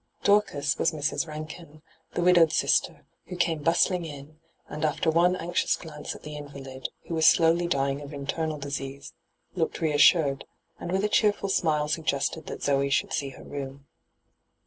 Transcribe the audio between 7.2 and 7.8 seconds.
slowly